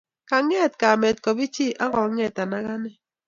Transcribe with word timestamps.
Kanget 0.29 0.73
kamet 0.81 1.17
kopichi 1.23 1.67
ak 1.83 1.91
kongeta 1.95 2.43
ak 2.57 2.65
ane 2.75 2.91